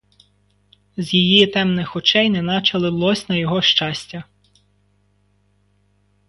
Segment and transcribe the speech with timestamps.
[0.97, 4.23] З її темних очей неначе лилось на його щастя.